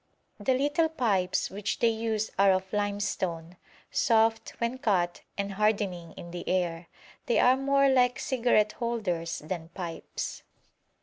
The 0.39 0.55
little 0.55 0.89
pipes 0.89 1.51
which 1.51 1.77
they 1.77 1.89
use 1.89 2.31
are 2.39 2.51
of 2.53 2.73
limestone, 2.73 3.57
soft 3.91 4.59
when 4.59 4.79
cut 4.79 5.21
and 5.37 5.51
hardening 5.51 6.13
in 6.13 6.31
the 6.31 6.49
air. 6.49 6.87
They 7.27 7.37
are 7.37 7.55
more 7.55 7.87
like 7.87 8.17
cigarette 8.17 8.71
holders 8.71 9.43
than 9.45 9.69
pipes. 9.75 10.41